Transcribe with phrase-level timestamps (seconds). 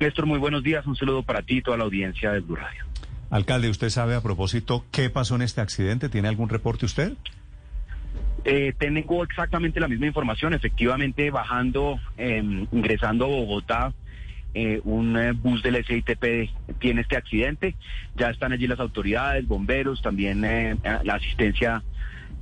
[0.00, 0.86] Néstor, muy buenos días.
[0.86, 2.84] Un saludo para ti y toda la audiencia de Blue Radio.
[3.30, 6.08] Alcalde, ¿usted sabe a propósito qué pasó en este accidente?
[6.08, 7.14] ¿Tiene algún reporte usted?
[8.44, 10.54] Eh, tengo exactamente la misma información.
[10.54, 13.92] Efectivamente, bajando, em, ingresando a Bogotá,
[14.54, 17.74] eh, un eh, bus del SITP tiene este accidente.
[18.16, 21.82] Ya están allí las autoridades, bomberos, también la asistencia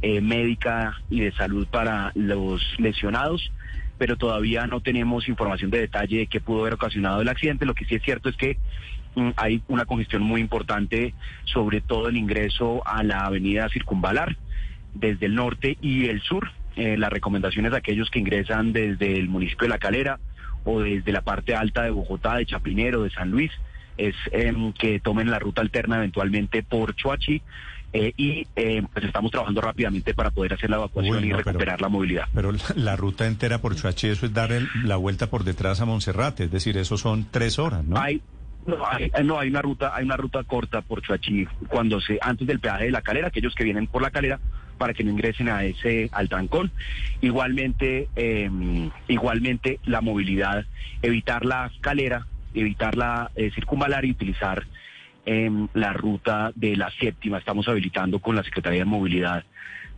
[0.02, 3.50] médica y de salud para los lesionados
[3.98, 7.66] pero todavía no tenemos información de detalle de qué pudo haber ocasionado el accidente.
[7.66, 8.58] Lo que sí es cierto es que
[9.14, 14.36] mm, hay una congestión muy importante, sobre todo el ingreso a la avenida Circunvalar
[14.94, 16.50] desde el norte y el sur.
[16.76, 20.18] Eh, las recomendaciones a aquellos que ingresan desde el municipio de La Calera
[20.64, 23.50] o desde la parte alta de Bogotá, de Chapinero, de San Luis,
[23.96, 27.40] es em, que tomen la ruta alterna eventualmente por Chuachi
[27.92, 31.88] eh, y eh, pues estamos trabajando rápidamente para poder hacer la evacuación y recuperar la
[31.88, 32.26] movilidad.
[32.34, 34.50] Pero la, ruta entera por Chuachi, eso es dar
[34.84, 37.98] la vuelta por detrás a Monserrate, es decir, eso son tres horas, ¿no?
[37.98, 38.20] Hay,
[38.66, 42.46] no, hay, no, hay una ruta, hay una ruta corta por Chuachi cuando se, antes
[42.46, 44.40] del peaje de la calera, aquellos que vienen por la calera,
[44.76, 46.70] para que no ingresen a ese al trancón.
[47.20, 50.66] Igualmente, em, igualmente la movilidad,
[51.02, 54.66] evitar la calera, evitar la eh, circunvalar y utilizar
[55.26, 57.38] en la ruta de la séptima.
[57.38, 59.44] Estamos habilitando con la Secretaría de Movilidad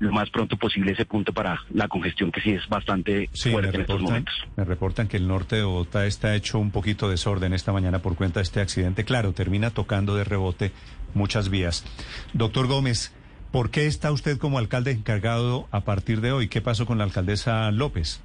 [0.01, 3.81] lo más pronto posible ese punto para la congestión que sí es bastante fuerte en
[3.81, 4.35] estos momentos.
[4.57, 8.15] Me reportan que el norte de Bogotá está hecho un poquito desorden esta mañana por
[8.15, 9.05] cuenta de este accidente.
[9.05, 10.73] Claro, termina tocando de rebote
[11.15, 11.85] muchas vías.
[12.33, 13.13] Doctor Gómez,
[13.51, 16.49] ¿por qué está usted como alcalde encargado a partir de hoy?
[16.49, 18.23] ¿Qué pasó con la alcaldesa López?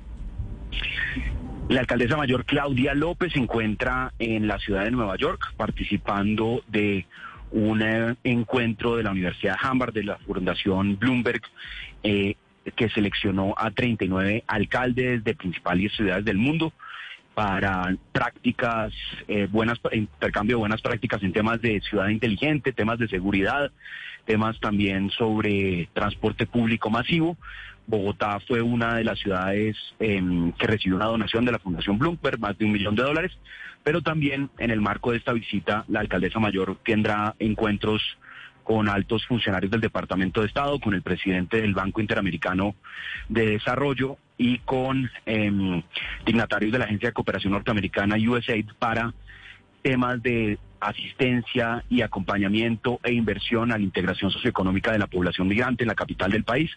[1.70, 7.06] La alcaldesa mayor Claudia López se encuentra en la ciudad de Nueva York participando de
[7.52, 11.42] un eh, encuentro de la Universidad de Harvard, de la Fundación Bloomberg,
[12.04, 12.36] eh,
[12.76, 16.74] que seleccionó a 39 alcaldes de principales ciudades del mundo
[17.34, 18.94] para prácticas,
[19.28, 23.72] eh, buenas, intercambio de buenas prácticas en temas de ciudad inteligente, temas de seguridad,
[24.26, 27.38] temas también sobre transporte público masivo.
[27.88, 32.40] Bogotá fue una de las ciudades em, que recibió una donación de la Fundación Bloomberg,
[32.40, 33.32] más de un millón de dólares,
[33.84, 38.02] pero también en el marco de esta visita la alcaldesa mayor tendrá encuentros
[38.64, 42.76] con altos funcionarios del Departamento de Estado, con el presidente del Banco Interamericano
[43.28, 45.84] de Desarrollo y con em,
[46.26, 49.14] dignatarios de la Agencia de Cooperación Norteamericana USAID para
[49.84, 55.84] temas de asistencia y acompañamiento e inversión a la integración socioeconómica de la población migrante
[55.84, 56.72] en la capital del país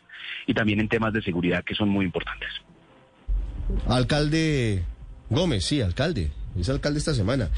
[0.47, 2.49] y también en temas de seguridad que son muy importantes.
[3.89, 4.85] Alcalde
[5.29, 7.51] Gómez, sí, alcalde, es alcalde esta semana.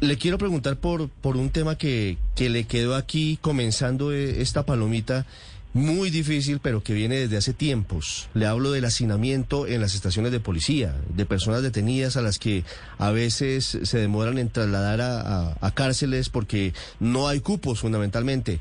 [0.00, 4.66] Le quiero preguntar por, por un tema que, que le quedó aquí comenzando eh, esta
[4.66, 5.26] palomita
[5.74, 8.28] muy difícil, pero que viene desde hace tiempos.
[8.34, 12.64] Le hablo del hacinamiento en las estaciones de policía, de personas detenidas a las que
[12.98, 18.60] a veces se demoran en trasladar a, cárceles porque no hay cupos fundamentalmente.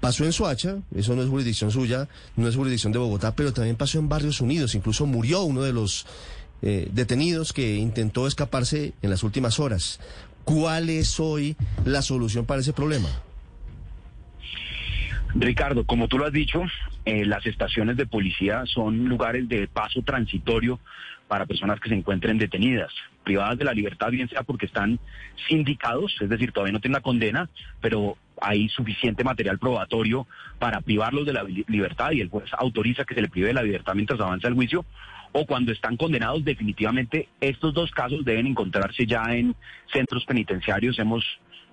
[0.00, 3.76] Pasó en Soacha, eso no es jurisdicción suya, no es jurisdicción de Bogotá, pero también
[3.76, 6.06] pasó en Barrios Unidos, incluso murió uno de los
[6.62, 9.98] eh, detenidos que intentó escaparse en las últimas horas.
[10.44, 13.08] ¿Cuál es hoy la solución para ese problema?
[15.40, 16.64] Ricardo, como tú lo has dicho,
[17.04, 20.80] eh, las estaciones de policía son lugares de paso transitorio
[21.28, 24.98] para personas que se encuentren detenidas, privadas de la libertad, bien sea porque están
[25.48, 27.48] sindicados, es decir, todavía no tienen la condena,
[27.80, 30.26] pero hay suficiente material probatorio
[30.58, 33.62] para privarlos de la libertad y el juez autoriza que se le prive de la
[33.62, 34.84] libertad mientras avanza el juicio,
[35.30, 39.54] o cuando están condenados definitivamente, estos dos casos deben encontrarse ya en
[39.92, 40.98] centros penitenciarios.
[40.98, 41.24] Hemos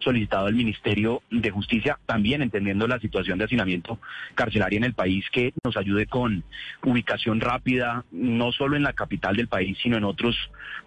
[0.05, 3.99] solicitado al Ministerio de Justicia, también entendiendo la situación de hacinamiento
[4.35, 6.43] carcelaria en el país, que nos ayude con
[6.83, 10.35] ubicación rápida, no solo en la capital del país, sino en otros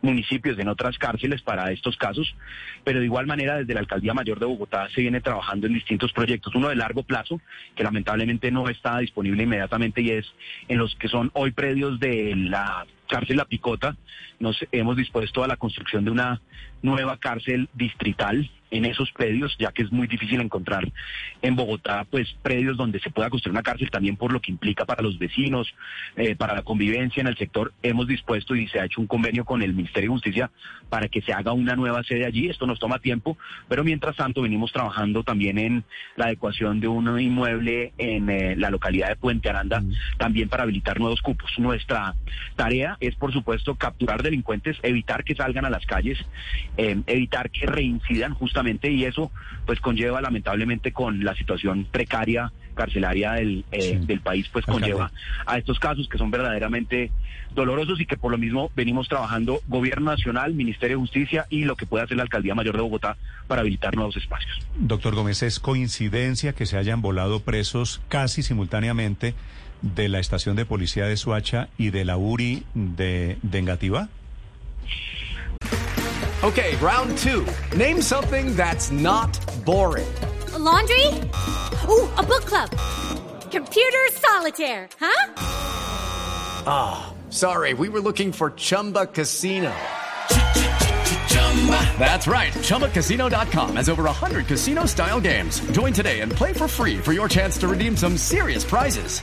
[0.00, 2.34] municipios, en otras cárceles para estos casos.
[2.84, 6.12] Pero de igual manera, desde la Alcaldía Mayor de Bogotá se viene trabajando en distintos
[6.12, 7.40] proyectos, uno de largo plazo,
[7.74, 10.26] que lamentablemente no está disponible inmediatamente, y es
[10.68, 13.96] en los que son hoy predios de la cárcel La Picota,
[14.38, 16.40] nos hemos dispuesto a la construcción de una
[16.82, 20.86] nueva cárcel distrital en esos predios, ya que es muy difícil encontrar
[21.42, 24.84] en Bogotá, pues predios donde se pueda construir una cárcel también por lo que implica
[24.84, 25.72] para los vecinos,
[26.16, 27.72] eh, para la convivencia en el sector.
[27.82, 30.50] Hemos dispuesto y se ha hecho un convenio con el Ministerio de Justicia
[30.88, 32.48] para que se haga una nueva sede allí.
[32.48, 33.38] Esto nos toma tiempo,
[33.68, 35.84] pero mientras tanto venimos trabajando también en
[36.16, 39.92] la adecuación de un inmueble en eh, la localidad de Puente Aranda, mm.
[40.18, 41.50] también para habilitar nuevos cupos.
[41.58, 42.14] Nuestra
[42.56, 46.18] tarea es, por supuesto, capturar delincuentes, evitar que salgan a las calles,
[46.76, 49.30] eh, evitar que reincidan justamente y eso
[49.66, 55.10] pues conlleva lamentablemente con la situación precaria carcelaria del, eh, del país pues conlleva
[55.46, 57.10] a estos casos que son verdaderamente
[57.52, 61.74] dolorosos y que por lo mismo venimos trabajando Gobierno Nacional, Ministerio de Justicia y lo
[61.74, 63.16] que puede hacer la Alcaldía Mayor de Bogotá
[63.48, 64.64] para habilitar nuevos espacios.
[64.78, 69.34] Doctor Gómez, ¿es coincidencia que se hayan volado presos casi simultáneamente
[69.82, 74.08] de la estación de policía de Suacha y de la URI de, de Engativá?
[76.42, 77.44] Okay, round two.
[77.76, 80.06] Name something that's not boring.
[80.58, 81.06] laundry?
[81.88, 82.70] Ooh, a book club.
[83.50, 85.32] Computer solitaire, huh?
[86.66, 89.72] Ah, oh, sorry, we were looking for Chumba Casino.
[91.98, 92.52] That's right.
[92.52, 95.60] ChumbaCasino.com has over 100 casino style games.
[95.72, 99.22] Join today and play for free for your chance to redeem some serious prizes.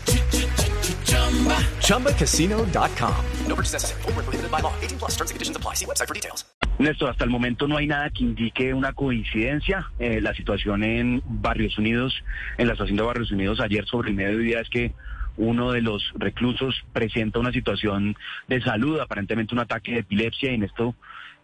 [1.79, 3.25] ChumbaCasino.com.
[3.47, 4.01] No purchase necessary.
[4.03, 4.73] Full prohibited by law.
[4.81, 5.73] 18 plus terms and conditions apply.
[5.75, 6.45] See website for details.
[6.77, 9.91] Néstor, hasta el momento no hay nada que indique una coincidencia.
[9.97, 12.21] Eh, la situación en Barrios Unidos,
[12.57, 14.93] en la estación de Barrios Unidos ayer sobre el mediodía es que
[15.37, 18.15] uno de los reclusos presenta una situación
[18.47, 20.95] de salud, aparentemente un ataque de epilepsia, y en esto,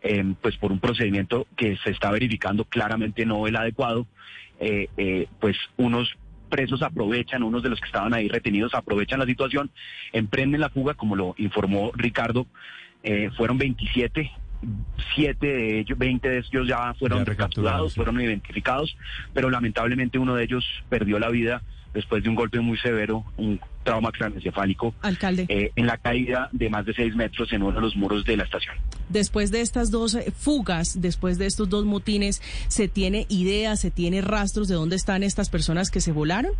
[0.01, 4.07] eh, pues por un procedimiento que se está verificando claramente no el adecuado,
[4.59, 6.15] eh, eh, pues unos
[6.50, 9.71] presos aprovechan, unos de los que estaban ahí retenidos aprovechan la situación,
[10.12, 12.45] emprenden la fuga, como lo informó Ricardo,
[13.03, 14.31] eh, fueron 27,
[15.15, 18.95] siete de ellos, 20 de ellos ya fueron recapturados, fueron identificados,
[19.33, 23.59] pero lamentablemente uno de ellos perdió la vida después de un golpe muy severo, un
[23.83, 25.45] trauma craneoencefálico, Alcalde.
[25.49, 28.38] Eh, en la caída de más de seis metros en uno de los muros de
[28.38, 28.75] la estación.
[29.09, 33.91] Después de estas dos eh, fugas, después de estos dos motines, ¿se tiene idea, se
[33.91, 36.53] tiene rastros de dónde están estas personas que se volaron?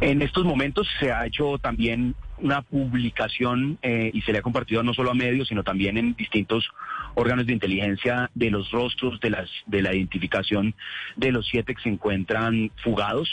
[0.00, 4.82] En estos momentos se ha hecho también una publicación eh, y se le ha compartido
[4.82, 6.68] no solo a medios, sino también en distintos
[7.14, 10.74] órganos de inteligencia de los rostros de las de la identificación
[11.16, 13.28] de los siete que se encuentran fugados.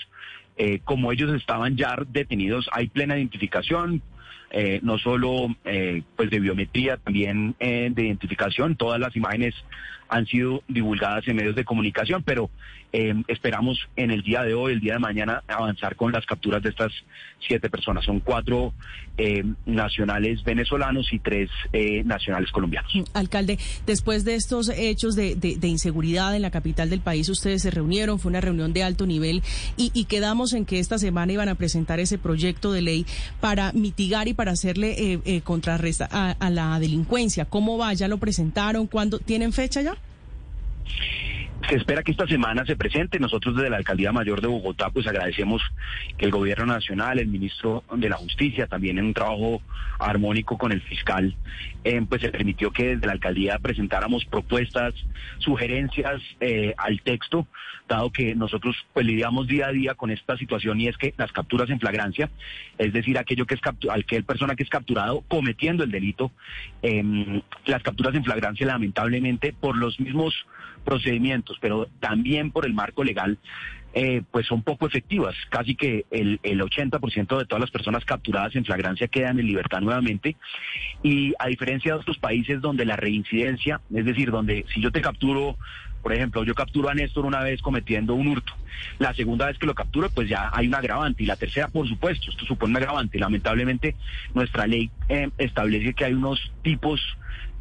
[0.56, 4.04] Eh, como ellos estaban ya detenidos, hay plena identificación,
[4.52, 8.76] eh, no solo eh, pues de biometría, también eh, de identificación.
[8.76, 9.56] Todas las imágenes
[10.10, 12.52] han sido divulgadas en medios de comunicación, pero
[12.96, 16.62] eh, esperamos en el día de hoy, el día de mañana, avanzar con las capturas
[16.62, 16.92] de estas
[17.40, 18.06] siete personas.
[18.06, 18.74] Son cuatro
[19.18, 22.92] eh, nacionales venezolanos y tres eh, nacionales colombianos.
[23.14, 23.58] Alcalde,
[23.88, 27.72] después de estos hechos de, de, de, inseguridad en la capital del país, ustedes se
[27.72, 29.42] reunieron, fue una reunión de alto nivel
[29.76, 33.06] y, y quedamos en que esta semana iban a presentar ese proyecto de ley
[33.40, 37.46] para mitigar y para hacerle eh, eh, contrarresta a, a la delincuencia.
[37.46, 37.94] ¿Cómo va?
[37.94, 38.88] ¿Ya lo presentaron?
[38.88, 39.20] ¿Cuándo?
[39.20, 39.96] ¿Tienen fecha ya?
[41.70, 43.20] Se espera que esta semana se presente.
[43.20, 45.62] Nosotros desde la Alcaldía Mayor de Bogotá pues agradecemos
[46.18, 49.62] que el Gobierno Nacional, el Ministro de la Justicia, también en un trabajo
[49.98, 51.36] armónico con el fiscal,
[51.84, 54.94] eh, pues se permitió que desde la Alcaldía presentáramos propuestas,
[55.40, 57.48] sugerencias eh, al texto,
[57.88, 61.32] dado que nosotros pues lidiamos día a día con esta situación y es que las
[61.32, 62.30] capturas en flagrancia,
[62.78, 66.32] es decir, aquello que es aquel persona que es capturado cometiendo el delito,
[66.82, 70.34] eh, las capturas en flagrancia lamentablemente por los mismos
[70.84, 73.38] procedimientos, pero también por el marco legal,
[73.94, 75.36] eh, pues son poco efectivas.
[75.50, 79.82] Casi que el, el 80% de todas las personas capturadas en flagrancia quedan en libertad
[79.82, 80.36] nuevamente.
[81.04, 85.02] Y a diferencia de otros países donde la reincidencia, es decir, donde si yo te
[85.02, 85.58] capturo
[86.04, 88.54] por ejemplo, yo capturo a Néstor una vez cometiendo un hurto.
[89.00, 91.24] La segunda vez que lo capturo, pues ya hay un agravante.
[91.24, 93.18] Y la tercera, por supuesto, esto supone un agravante.
[93.18, 93.96] Lamentablemente,
[94.34, 97.00] nuestra ley eh, establece que hay unos tipos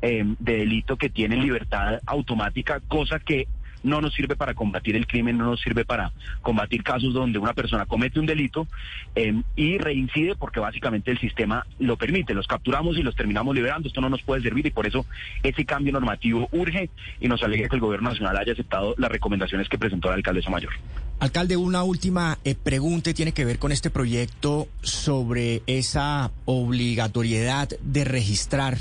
[0.03, 3.47] eh, de delito que tienen libertad automática, cosa que
[3.83, 7.55] no nos sirve para combatir el crimen, no nos sirve para combatir casos donde una
[7.55, 8.67] persona comete un delito
[9.15, 12.35] eh, y reincide porque básicamente el sistema lo permite.
[12.35, 13.89] Los capturamos y los terminamos liberando.
[13.89, 15.07] Esto no nos puede servir y por eso
[15.43, 19.69] ese cambio normativo urge y nos alegra que el gobierno nacional haya aceptado las recomendaciones
[19.69, 20.73] que presentó la alcaldesa mayor.
[21.19, 28.05] Alcalde, una última eh, pregunta tiene que ver con este proyecto sobre esa obligatoriedad de
[28.05, 28.79] registrar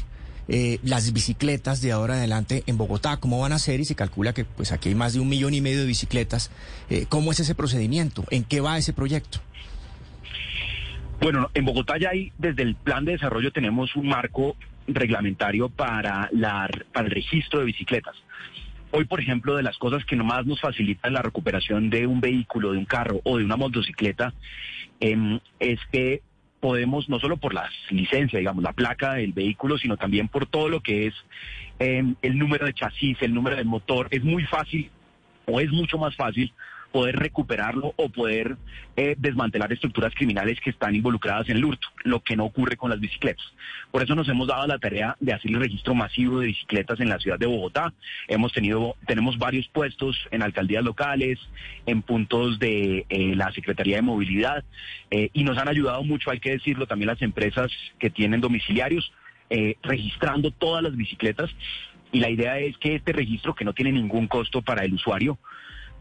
[0.53, 3.95] eh, las bicicletas de ahora en adelante en Bogotá, cómo van a ser y se
[3.95, 6.51] calcula que pues aquí hay más de un millón y medio de bicicletas.
[6.89, 8.25] Eh, ¿Cómo es ese procedimiento?
[8.31, 9.39] ¿En qué va ese proyecto?
[11.21, 16.27] Bueno, en Bogotá ya hay, desde el plan de desarrollo tenemos un marco reglamentario para,
[16.33, 18.17] la, para el registro de bicicletas.
[18.91, 22.73] Hoy, por ejemplo, de las cosas que nomás nos facilitan la recuperación de un vehículo,
[22.73, 24.33] de un carro o de una motocicleta,
[24.99, 26.23] eh, es que
[26.61, 30.69] podemos, no solo por las licencias, digamos, la placa del vehículo, sino también por todo
[30.69, 31.13] lo que es
[31.79, 34.07] eh, el número de chasis, el número del motor.
[34.11, 34.89] Es muy fácil
[35.47, 36.53] o es mucho más fácil
[36.91, 38.57] poder recuperarlo o poder
[38.95, 42.89] eh, desmantelar estructuras criminales que están involucradas en el hurto, lo que no ocurre con
[42.89, 43.45] las bicicletas.
[43.91, 47.09] Por eso nos hemos dado la tarea de hacer el registro masivo de bicicletas en
[47.09, 47.93] la ciudad de Bogotá.
[48.27, 51.39] Hemos tenido, tenemos varios puestos en alcaldías locales,
[51.85, 54.63] en puntos de eh, la Secretaría de Movilidad,
[55.09, 59.11] eh, y nos han ayudado mucho, hay que decirlo, también las empresas que tienen domiciliarios,
[59.83, 61.49] registrando todas las bicicletas.
[62.13, 65.37] Y la idea es que este registro, que no tiene ningún costo para el usuario,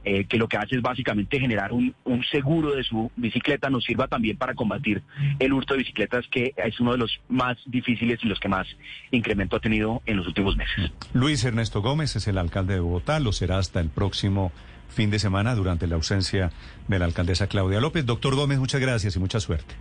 [0.04, 3.84] eh, que lo que hace es básicamente generar un, un, seguro de su bicicleta, nos
[3.84, 5.02] sirva también para combatir
[5.38, 8.66] el hurto de bicicletas, que es uno de los más difíciles y los que más
[9.10, 10.90] incremento ha tenido en los últimos meses.
[11.12, 14.52] Luis Ernesto Gómez es el alcalde de Bogotá, lo será hasta el próximo
[14.88, 16.50] fin de semana durante la ausencia
[16.88, 18.04] de la alcaldesa Claudia López.
[18.06, 19.74] Doctor Gómez, muchas gracias y mucha suerte.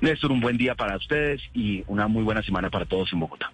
[0.00, 3.50] Néstor, un buen día para ustedes y una muy buena semana para todos en Bogotá.